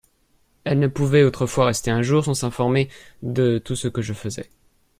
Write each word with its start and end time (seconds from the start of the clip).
Elle 0.63 0.79
ne 0.79 0.87
pouvait 0.87 1.23
autrefois 1.23 1.65
rester 1.67 1.91
un 1.91 2.01
jour 2.01 2.25
sans 2.25 2.33
s'informer 2.33 2.89
de 3.21 3.59
tout 3.59 3.75
ce 3.75 3.87
que 3.87 4.01
je 4.01 4.13
faisais. 4.13 4.49